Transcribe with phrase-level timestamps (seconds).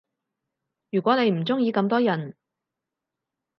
[0.89, 2.35] 如果你唔鐘意咁多人